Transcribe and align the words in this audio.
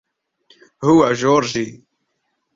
هو 0.83 1.11
جورجي. 1.13 1.67